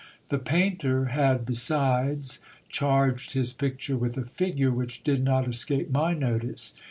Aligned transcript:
The 0.29 0.39
painter 0.39 1.05
had 1.13 1.45
besides 1.45 2.39
charged 2.69 3.33
his 3.33 3.53
picture 3.53 3.95
with 3.97 4.17
a 4.17 4.25
figure 4.25 4.71
which 4.71 5.03
did 5.03 5.23
not 5.23 5.47
escape 5.47 5.91
my 5.91 6.15
notice. 6.15 6.73